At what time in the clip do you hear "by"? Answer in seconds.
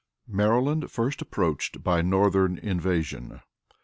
1.83-2.01